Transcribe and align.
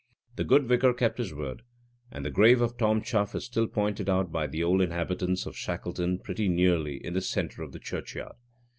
The 0.35 0.43
good 0.43 0.65
vicar 0.67 0.95
kept 0.95 1.19
his 1.19 1.31
word, 1.31 1.61
and 2.11 2.25
the 2.25 2.31
grave 2.31 2.59
of 2.59 2.75
Tom 2.75 3.03
Chuff 3.03 3.35
is 3.35 3.45
still 3.45 3.67
pointed 3.67 4.09
out 4.09 4.31
by 4.31 4.47
the 4.47 4.63
old 4.63 4.81
inhabitants 4.81 5.45
of 5.45 5.55
Shackleton 5.55 6.17
pretty 6.17 6.49
nearly 6.49 6.95
in 7.05 7.13
the 7.13 7.21
centre 7.21 7.61
of 7.61 7.71
the 7.71 7.77
churchyard. 7.77 8.33